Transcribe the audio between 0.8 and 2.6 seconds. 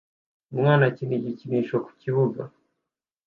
akina igikinisho ku kibuga